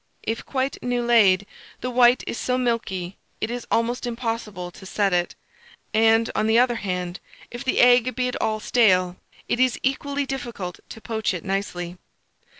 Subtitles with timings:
[0.23, 1.45] If quite new laid,
[1.81, 5.35] the white is so milky it is almost impossible to set it;
[5.93, 7.19] and, on the other hand,
[7.51, 9.17] if the egg be at all stale,
[9.47, 11.99] it is equally difficult to poach it nicely.